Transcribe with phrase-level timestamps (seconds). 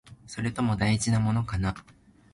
[0.25, 1.75] それとも、大事なものかな？